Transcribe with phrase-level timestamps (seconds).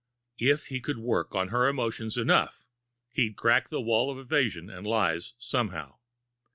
[0.39, 2.65] If he could work on her emotions enough,
[3.11, 5.99] he'd crack the wall of evasion and lies, somehow.